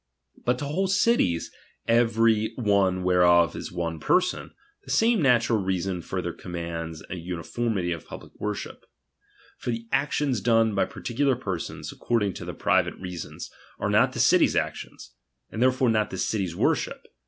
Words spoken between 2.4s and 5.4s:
one whereof is one person, the same